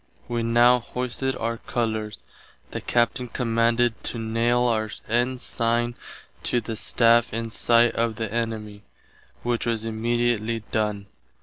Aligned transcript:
Wee 0.27 0.41
now 0.41 0.79
hoisted 0.79 1.35
our 1.35 1.57
colours. 1.59 2.17
The 2.71 2.81
Captain 2.81 3.27
commanded 3.27 4.03
to 4.05 4.17
naile 4.17 4.61
our 4.67 4.89
Ensigne 5.07 5.93
to 6.41 6.59
the 6.59 6.75
staff 6.75 7.31
in 7.31 7.51
sight 7.51 7.93
of 7.93 8.15
the 8.15 8.27
enimie, 8.27 8.81
which 9.43 9.67
was 9.67 9.85
immediately 9.85 10.63
done. 10.71 11.05